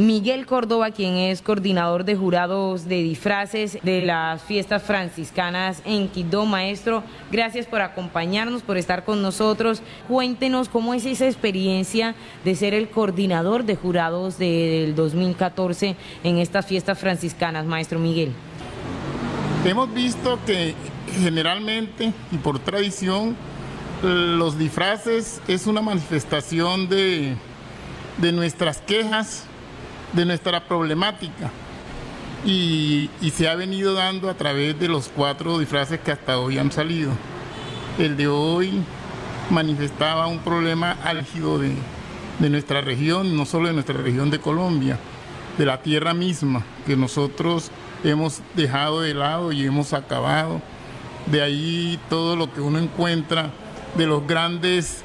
[0.00, 6.46] Miguel Córdoba, quien es coordinador de jurados de disfraces de las fiestas franciscanas en Quito.
[6.46, 9.82] Maestro, gracias por acompañarnos, por estar con nosotros.
[10.08, 16.64] Cuéntenos cómo es esa experiencia de ser el coordinador de jurados del 2014 en estas
[16.64, 18.32] fiestas franciscanas, maestro Miguel.
[19.66, 20.74] Hemos visto que
[21.20, 23.36] generalmente y por tradición
[24.02, 27.34] los disfraces es una manifestación de,
[28.16, 29.44] de nuestras quejas
[30.12, 31.50] de nuestra problemática.
[32.44, 36.72] Y, se ha venido dando a través de los cuatro disfraces que hasta hoy han
[36.72, 37.12] salido.
[37.98, 38.82] El de hoy
[39.50, 41.74] manifestaba un problema álgido de,
[42.38, 44.98] de nuestra región, no solo de nuestra región de Colombia,
[45.58, 47.70] de la tierra misma, que nosotros
[48.04, 50.62] hemos dejado de lado y hemos acabado.
[51.26, 53.50] De ahí todo lo que uno encuentra
[53.96, 55.04] de los grandes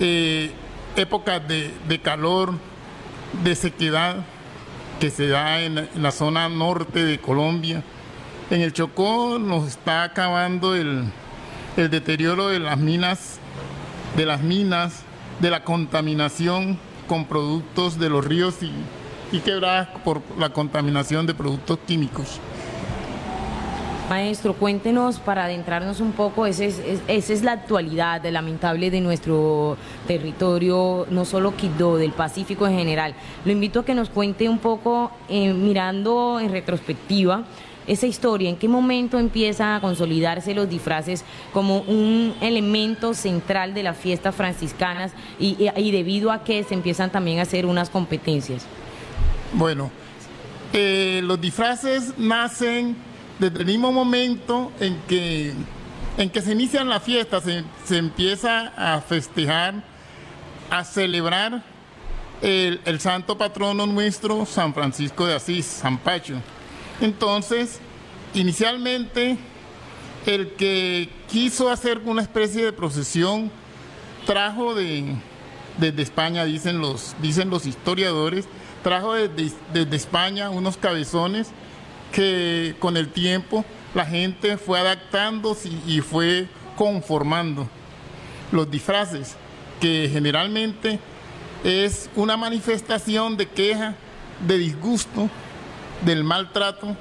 [0.00, 0.52] eh,
[0.96, 2.52] épocas de, de calor,
[3.42, 4.24] de sequedad,
[5.00, 7.82] que se da en, la zona norte de Colombia.
[8.50, 11.04] En el Chocó nos está acabando el,
[11.76, 13.38] deterioro de las minas,
[14.16, 15.02] de las minas,
[15.40, 16.78] de la contaminación
[17.08, 18.70] con productos de los ríos y,
[19.36, 22.40] y quebradas por la contaminación de productos químicos.
[24.14, 29.76] Maestro, cuéntenos para adentrarnos un poco, esa es, la actualidad lamentable de nuestro
[30.06, 33.16] territorio, no solo Quito, del Pacífico en general.
[33.44, 37.42] Lo invito a que nos cuente un poco, eh, mirando en retrospectiva,
[37.88, 43.82] esa historia, en qué momento empiezan a consolidarse los disfraces como un elemento central de
[43.82, 45.56] las fiestas franciscanas y,
[45.90, 48.64] debido a que se empiezan también a hacer unas competencias.
[49.54, 49.90] Bueno,
[50.72, 52.94] eh, los disfraces nacen
[53.38, 55.52] desde el mismo momento en que,
[56.18, 59.82] en que se inician las fiestas, se, empieza a festejar,
[60.70, 61.62] a celebrar
[62.42, 66.34] el, el, santo patrono nuestro, San Francisco de Asís, San Pacho.
[67.00, 67.80] Entonces,
[68.34, 69.36] inicialmente,
[70.26, 73.50] el que quiso hacer una especie de procesión
[74.26, 75.16] trajo de,
[75.78, 78.46] desde España, dicen los, dicen los historiadores,
[78.82, 81.50] trajo desde, desde España unos cabezones
[82.14, 87.68] que con el tiempo la gente fue adaptándose y fue conformando
[88.52, 89.36] los disfraces,
[89.80, 91.00] que generalmente
[91.64, 93.94] es una manifestación de queja,
[94.46, 95.28] de disgusto,
[96.04, 96.96] del maltrato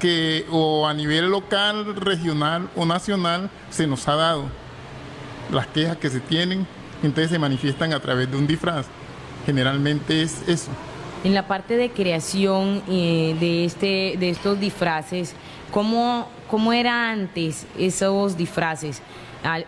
[0.00, 4.44] que o a nivel local, regional o nacional se nos ha dado.
[5.52, 6.66] Las quejas que se tienen,
[7.02, 8.86] entonces se manifiestan a través de un disfraz.
[9.44, 10.70] Generalmente es eso
[11.24, 15.34] en la parte de creación eh, de, este, de estos disfraces,
[15.72, 19.02] ¿cómo, ¿cómo era antes esos disfraces?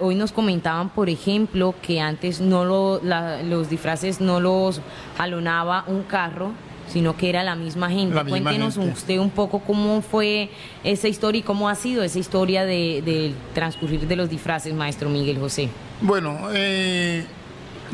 [0.00, 2.98] hoy nos comentaban, por ejemplo, que antes no lo,
[3.44, 4.80] los disfraces no los
[5.18, 6.52] jalonaba un carro,
[6.88, 8.18] sino que era la misma gente.
[8.24, 10.48] Cuéntenos usted un poco cómo fue
[10.82, 15.10] esa historia y cómo ha sido esa historia del de transcurrir de los disfraces, maestro
[15.10, 15.68] Miguel José.
[16.00, 17.26] Bueno, eh,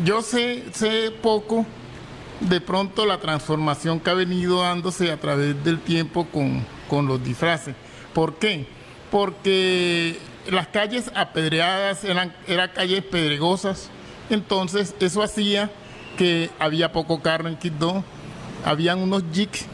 [0.05, 1.67] yo sé, sé poco
[2.49, 6.65] de pronto la transformación que ha venido dándose a través del tiempo con,
[7.07, 7.75] los disfraces.
[8.13, 8.67] ¿Por qué?
[9.11, 10.19] Porque
[10.51, 13.89] las calles apedreadas eran, eran calles pedregosas,
[14.29, 15.71] entonces eso hacía
[16.19, 18.05] que había poco carro en Quito,
[18.65, 19.65] habían unos jigs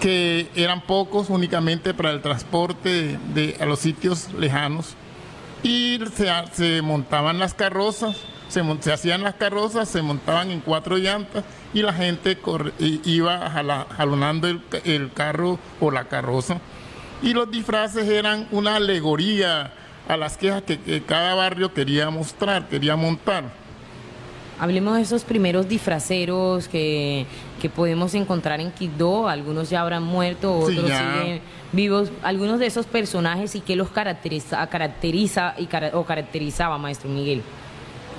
[0.00, 4.94] que eran pocos únicamente para el transporte de, a los sitios lejanos
[5.62, 8.16] y se, se montaban las carrozas,
[8.48, 11.44] se, se, hacían las carrozas, se montaban en cuatro llantas
[11.74, 12.38] y la gente
[13.04, 13.50] iba
[13.96, 16.60] jalonando el, carro o la carroza.
[17.22, 19.72] Y los disfraces eran una alegoría
[20.08, 23.44] a las quejas que, cada barrio quería mostrar, quería montar.
[24.60, 27.26] Hablemos de esos primeros disfraceros que,
[27.74, 31.40] podemos encontrar en Quito, algunos ya habrán muerto, otros siguen
[31.72, 37.42] vivos, algunos de esos personajes y qué los caracteriza, caracteriza y, o caracterizaba, maestro Miguel.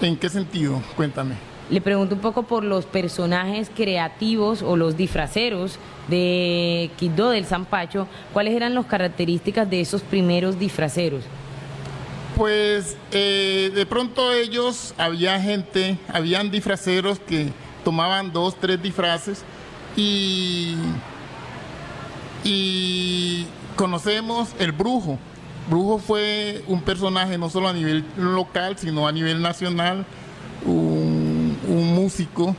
[0.01, 0.81] ¿En qué sentido?
[0.95, 1.48] Cuéntame.
[1.69, 5.77] Le pregunto un poco por los personajes creativos o los disfraceros
[6.07, 8.07] de Quito del Zampacho.
[8.33, 11.23] ¿Cuáles eran las características de esos primeros disfraceros?
[12.35, 17.51] Pues eh, de pronto ellos, había gente, habían disfraceros que
[17.83, 19.43] tomaban dos, tres disfraces
[19.95, 20.75] y,
[22.43, 23.45] y
[23.75, 25.19] conocemos el brujo.
[25.69, 30.05] Brujo fue un personaje no solo a nivel local, sino a nivel nacional,
[31.69, 32.55] un músico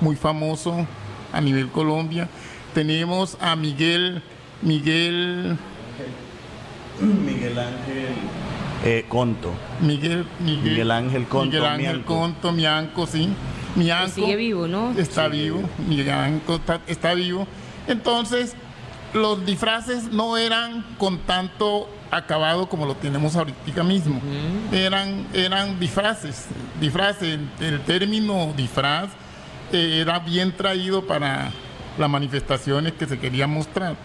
[0.00, 0.86] muy famoso
[1.32, 2.28] a nivel Colombia.
[2.74, 4.22] Tenemos a Miguel,
[4.62, 5.56] Miguel...
[7.00, 8.06] Miguel Ángel
[8.84, 9.52] eh, Conto.
[9.80, 11.46] Miguel, Miguel, Ángel Conto.
[11.46, 13.28] Miguel Ángel Conto, Mianco, sí.
[13.76, 14.92] Mi anco sigue vivo, ¿no?
[14.98, 17.46] Está vivo, mi anco está, está vivo.
[17.86, 18.54] Entonces,
[19.14, 24.20] los disfraces no eran con tanto acabado como lo tenemos ahorita mismo.
[24.72, 26.46] Eran, eran disfraces,
[26.80, 27.38] disfraces.
[27.60, 29.10] El término disfraz
[29.72, 31.50] eh, era bien traído para
[31.98, 33.96] las manifestaciones que se querían mostrar.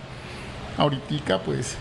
[0.78, 1.78] Ahorita pues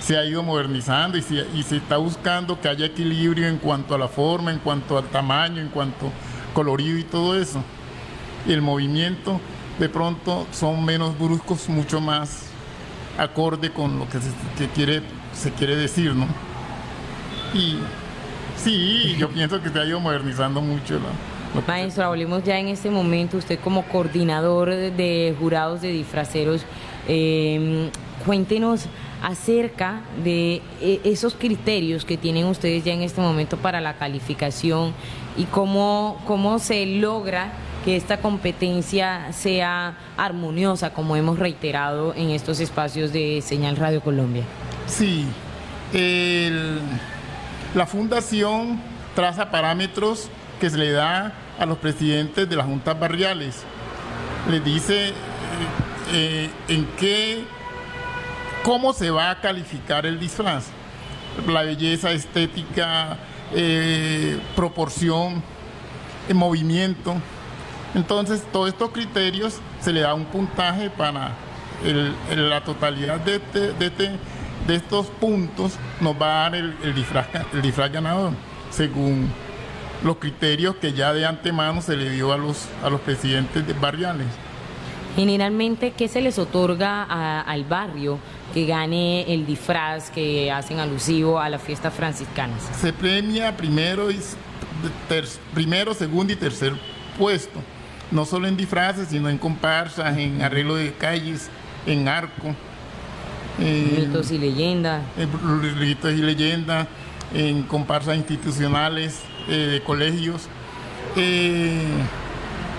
[0.00, 3.94] se ha ido modernizando y se, y se está buscando que haya equilibrio en cuanto
[3.94, 6.10] a la forma, en cuanto al tamaño, en cuanto
[6.52, 7.62] colorido y todo eso.
[8.46, 9.40] El movimiento
[9.78, 12.46] de pronto son menos bruscos, mucho más
[13.18, 15.02] acorde con lo que se, que quiere,
[15.32, 16.26] se quiere decir, ¿no?
[17.54, 17.78] Y
[18.56, 21.10] sí, yo pienso que se ha ido modernizando mucho la,
[21.66, 26.64] Maestro, hablemos ya en este momento, usted como coordinador de, jurados de disfraceros,
[27.06, 27.90] eh,
[28.24, 28.86] cuéntenos
[29.22, 34.94] acerca de eh, esos criterios que tienen ustedes ya en este momento para la calificación
[35.36, 37.52] y cómo, cómo se logra
[37.84, 44.44] que esta competencia sea armoniosa, como hemos reiterado en estos espacios de Señal Radio Colombia.
[44.86, 45.26] Sí,
[47.74, 48.80] la fundación
[49.14, 50.28] traza parámetros
[50.60, 53.62] que se le da a los presidentes de las juntas barriales.
[54.50, 55.12] Les dice eh,
[56.12, 57.44] eh, en qué
[58.62, 60.66] cómo se va a calificar el disfraz.
[61.46, 63.16] La belleza estética,
[63.54, 65.42] eh, proporción,
[66.32, 67.14] movimiento.
[67.94, 71.32] Entonces, todos estos criterios se le da un puntaje para
[72.36, 74.10] la totalidad de, este, de, este,
[74.66, 78.32] de, estos puntos, nos va a dar el, el, disfraz, el disfraz ganador,
[78.70, 79.30] según
[80.04, 83.72] los criterios que ya de antemano se le dio a los, a los presidentes de
[83.72, 84.26] barriales.
[85.16, 88.18] Generalmente, ¿qué se les otorga a, al barrio
[88.54, 92.54] que gane el disfraz que hacen alusivo a la fiesta franciscana?
[92.80, 94.18] Se premia primero, y
[95.08, 96.72] ter, primero, segundo y tercer
[97.18, 97.60] puesto,
[98.10, 101.50] no solo en disfraces, sino en comparsas, en arreglo de calles,
[101.86, 102.54] en arco.
[103.58, 105.02] Ritos y leyendas.
[105.16, 106.88] En ritos y leyendas,
[107.34, 110.48] en comparsas institucionales eh, de colegios.
[111.16, 111.82] Eh,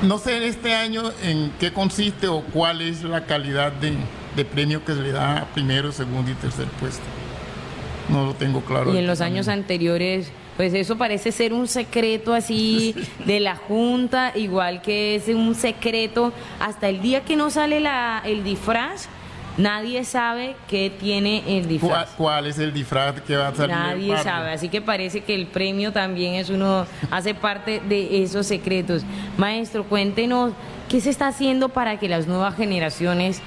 [0.01, 3.93] no sé este año en qué consiste o cuál es la calidad de,
[4.35, 7.03] de, premio que se le da a primero, segundo y tercer puesto.
[8.09, 8.93] No lo tengo claro.
[8.93, 12.95] Y en los años anteriores, pues eso parece ser un secreto así
[13.25, 18.21] de la Junta, igual que es un secreto hasta el día que no sale la,
[18.25, 19.07] el disfraz.
[19.57, 22.09] Nadie sabe qué tiene el disfraz.
[22.09, 23.75] ¿Cuál, ¿Cuál, es el disfraz que va a salir?
[23.75, 28.47] Nadie sabe, así que parece que el premio también es uno, hace parte de esos
[28.47, 29.03] secretos.
[29.37, 30.53] Maestro, cuéntenos
[30.89, 33.41] qué se está haciendo para que las nuevas generaciones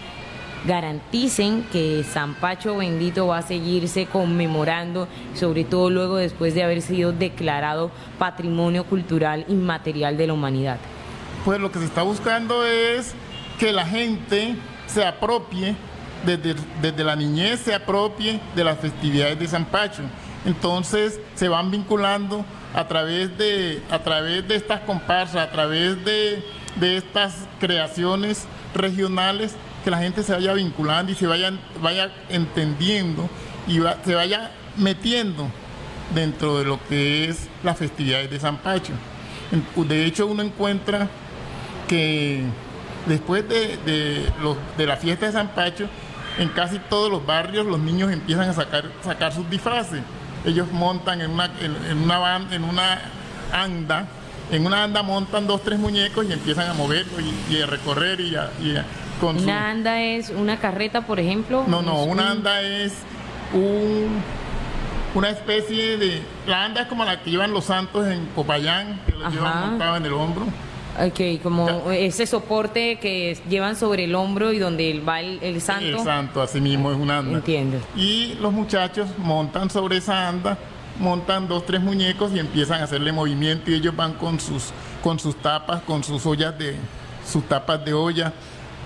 [0.65, 6.83] garanticen que San Pacho Bendito va a seguirse conmemorando, sobre todo luego después de haber
[6.83, 10.79] sido declarado Patrimonio Cultural Inmaterial de la Humanidad.
[11.45, 13.15] Pues lo que se está buscando es
[13.59, 14.57] que la gente
[14.87, 15.77] se apropie
[16.27, 20.03] desde, desde, la niñez se apropie de las festividades de San Pacho.
[20.45, 22.45] Entonces se van vinculando
[22.75, 26.45] a través de, a través de estas comparsas, a través de,
[26.77, 28.45] de estas creaciones
[28.75, 33.29] regionales, que la gente se vaya vinculando y se vaya, vaya entendiendo
[33.67, 35.49] y va, se vaya metiendo
[36.15, 38.93] dentro de lo que es las festividades de San Pacho.
[39.77, 41.09] De hecho, uno encuentra
[41.89, 42.43] que
[43.07, 45.89] después de, de, los, de la fiesta de San Pacho,
[46.39, 50.03] en casi todos los barrios los niños empiezan a sacar, sacar sus disfraces.
[50.45, 53.01] Ellos montan en una, en, en una, van, en una
[53.53, 54.07] anda,
[54.51, 58.21] en una anda montan dos, tres muñecos y empiezan a moverlo y, y a recorrer
[58.21, 58.85] y a, y a
[59.21, 59.51] con ¿Una su...
[59.51, 61.65] anda es una carreta, por ejemplo?
[61.67, 62.93] No, no, una anda es
[63.55, 64.21] un,
[65.15, 66.23] una especie de...
[66.47, 69.97] La anda es como la que llevan los santos en Popayán, que lo llevan montado
[69.97, 70.47] en el hombro.
[70.99, 75.99] Ok, como ese soporte que llevan sobre el hombro y donde va el, el santo.
[75.99, 77.39] El santo, así mismo es una anda.
[77.39, 77.79] Entiendo.
[77.95, 80.57] Y los muchachos montan sobre esa anda,
[80.99, 84.71] montan dos, tres muñecos y empiezan a hacerle movimiento y ellos van con sus,
[85.03, 86.77] con sus tapas, con sus ollas de,
[87.31, 88.33] sus tapas de olla,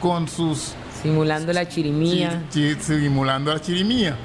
[0.01, 0.75] con sus...
[1.03, 2.43] Simulando la chirimía.
[2.51, 4.17] Chi, chi, simulando la chirimía.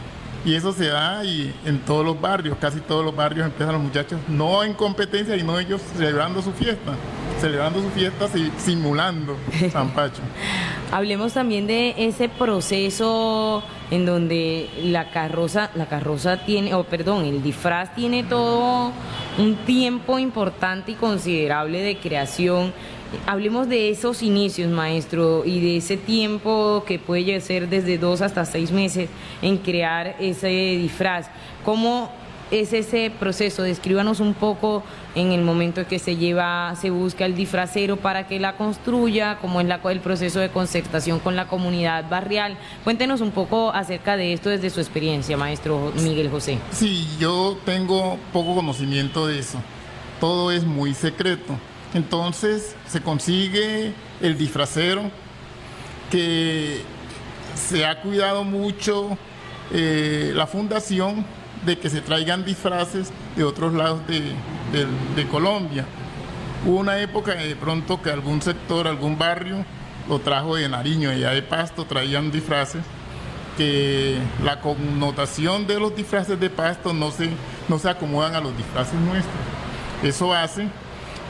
[0.45, 3.83] Y eso se da y en todos los barrios, casi todos los barrios empiezan los
[3.83, 6.93] muchachos, no en competencia, sino ellos celebrando su fiesta,
[7.45, 9.37] celebrando su fiesta simulando
[9.71, 10.23] San Pacho.
[10.91, 13.61] Hablemos también de ese proceso
[13.91, 18.91] en donde la carroza, la carroza tiene, o oh, perdón, el disfraz tiene todo
[19.37, 22.73] un tiempo importante y considerable de creación.
[23.27, 28.43] Hablemos de esos inicios, maestro, y de ese tiempo que puede ser desde dos hasta
[28.45, 29.07] seis meses
[29.43, 31.27] en crear ese disfraz.
[31.63, 32.09] ¿Cómo
[32.51, 33.63] es ese proceso?
[33.63, 34.83] Descríbanos un poco
[35.15, 39.37] en el momento en que se lleva, se busca el disfracero para que la construya,
[39.41, 42.57] cómo es el proceso de concertación con la comunidad barrial.
[42.83, 46.59] Cuéntenos un poco acerca de esto desde su experiencia, maestro Miguel José.
[46.71, 49.59] Sí, yo tengo poco conocimiento de eso.
[50.19, 51.57] Todo es muy secreto.
[51.93, 55.09] Entonces se consigue el disfracero
[56.11, 56.81] que
[57.55, 59.17] se ha cuidado mucho
[59.71, 61.25] eh, la fundación
[61.65, 65.85] de que se traigan disfraces de otros lados de, Colombia.
[66.65, 69.65] Hubo una época de pronto que algún sector, algún barrio,
[70.09, 72.83] lo trajo de Nariño, allá de Pasto, traían disfraces,
[73.57, 77.29] que la connotación de los disfraces de Pasto no se,
[77.69, 79.35] no se acomodan a los disfraces nuestros.
[80.03, 80.67] Eso hace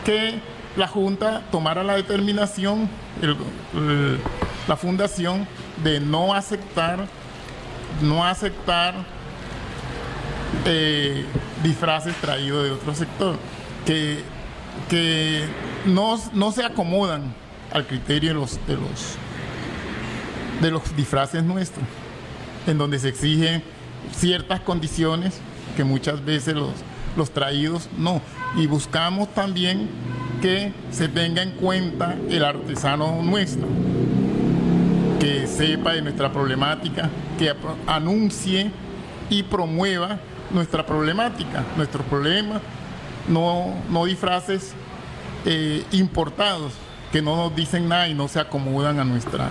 [0.03, 0.39] que
[0.75, 2.89] la Junta tomara la determinación,
[4.67, 5.47] la fundación,
[5.83, 7.07] de no aceptar,
[8.01, 8.95] no aceptar
[10.65, 11.25] eh,
[11.63, 13.35] disfraces traídos de otro sector,
[13.85, 14.19] que,
[14.89, 15.43] que
[15.85, 16.17] no,
[16.51, 17.33] se acomodan
[17.71, 19.15] al criterio de los, de los,
[20.61, 21.85] de los disfraces nuestros,
[22.67, 23.63] en donde se exigen
[24.15, 25.39] ciertas condiciones
[25.75, 26.71] que muchas veces los,
[27.15, 28.21] los traídos no.
[28.55, 29.89] Y buscamos también
[30.41, 33.67] que se tenga en cuenta el artesano nuestro,
[35.19, 37.53] que sepa de nuestra problemática, que
[37.87, 38.71] anuncie
[39.29, 40.19] y promueva
[40.55, 42.61] nuestra problemática, nuestros problemas,
[43.27, 44.73] no, no disfraces
[45.45, 46.73] eh, importados
[47.11, 49.49] que no nos dicen nada y no se acomodan a nuestra,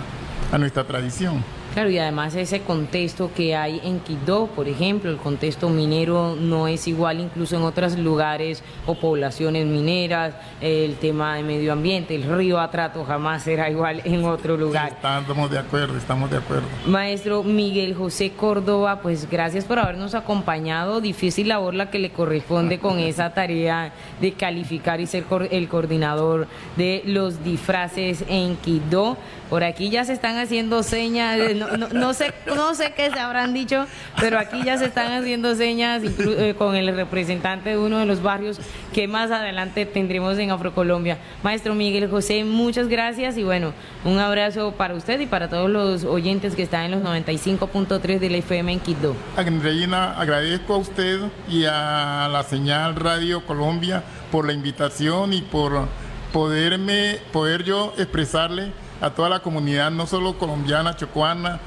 [0.51, 1.43] a nuestra tradición.
[1.75, 6.69] Claro, y además ese contexto que hay en Quito, por ejemplo, el contexto minero no
[6.69, 12.23] es igual incluso en otros lugares o poblaciones mineras, el tema de medio ambiente, el
[12.23, 14.93] río Atrato jamás será igual en otro lugar.
[14.93, 16.65] estamos de acuerdo, estamos de acuerdo.
[16.87, 22.79] Maestro Miguel José Córdoba, pues gracias por habernos acompañado, difícil labor la que le corresponde
[22.79, 23.91] con esa tarea
[24.21, 29.17] de calificar y ser el coordinador de los disfraces en Quito.
[29.49, 33.53] Por aquí ya se están haciendo señas, no, no, sé, no sé qué se habrán
[33.53, 33.85] dicho,
[34.19, 38.21] pero aquí ya se están haciendo señas eh, con el representante de uno de los
[38.21, 38.59] barrios
[38.93, 41.17] que más adelante tendremos en Afrocolombia.
[41.43, 46.03] Maestro Miguel José, muchas gracias y bueno, un abrazo para usted y para todos los
[46.03, 49.15] oyentes que están en los 95.3 de la FM en Quito.
[49.35, 51.19] Reina, agradezco a usted
[51.49, 55.87] y a la señal Radio Colombia por la invitación y por
[56.31, 61.59] poderme, poder yo expresarle a toda la comunidad, no solo colombiana, chocuana,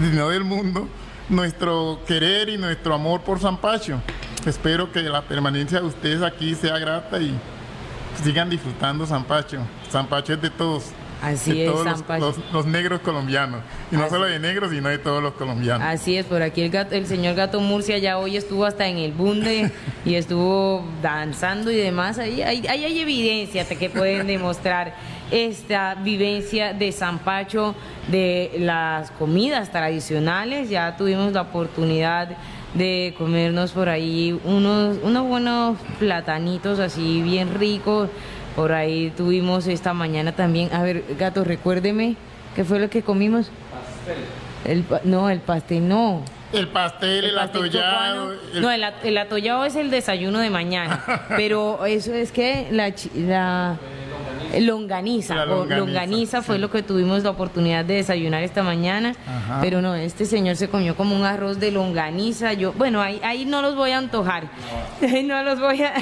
[0.00, 0.88] sino del mundo,
[1.28, 4.00] nuestro querer y nuestro amor por San Pacho.
[4.46, 7.34] Espero que la permanencia de ustedes aquí sea grata y
[8.22, 9.58] sigan disfrutando San Pacho.
[9.90, 10.90] San Pacho es de todos.
[11.22, 12.04] Así es, todos
[12.52, 13.62] los, negros colombianos.
[13.90, 15.86] Y no solo de negros, sino de todos los colombianos.
[15.88, 19.12] Así es, por aquí el, el señor Gato Murcia ya hoy estuvo hasta en el
[19.12, 19.70] bunde
[20.04, 22.18] y estuvo danzando y demás.
[22.18, 24.94] Ahí, ahí, ahí hay evidencia que pueden demostrar
[25.30, 27.74] esta vivencia de San Pacho,
[28.08, 30.70] de las comidas tradicionales.
[30.70, 32.36] Ya tuvimos la oportunidad
[32.74, 38.10] de comernos por ahí unos, unos buenos platanitos así bien ricos.
[38.56, 40.72] Por ahí tuvimos esta mañana también.
[40.72, 42.16] A ver, gato, recuérdeme,
[42.54, 43.50] ¿qué fue lo que comimos?
[43.70, 44.24] Pastel.
[44.64, 46.22] El, no, el pastel no.
[46.52, 48.32] El pastel, el, atollado.
[48.54, 51.02] No, el, el, atollado es el desayuno de mañana.
[51.36, 53.76] pero eso es que la, la
[54.60, 59.14] Longaniza, longaniza, fue lo que tuvimos la oportunidad de desayunar esta mañana,
[59.60, 63.44] pero no, este señor se comió como un arroz de longaniza, yo, bueno, ahí, ahí
[63.44, 64.44] no los voy a antojar,
[65.24, 65.94] no los voy a...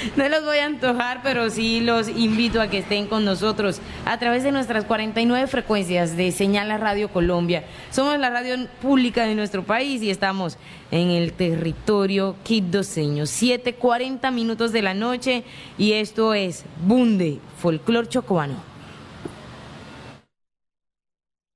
[0.16, 4.18] no los voy a antojar, pero sí los invito a que estén con nosotros a
[4.18, 7.64] través de nuestras 49 frecuencias de Señal Radio Colombia.
[7.90, 10.58] Somos la radio pública de nuestro país y estamos
[10.90, 13.24] en el territorio quibdoseño.
[13.24, 15.44] 7:40 minutos de la noche
[15.78, 18.75] y esto es Bunde, folclor chocobano.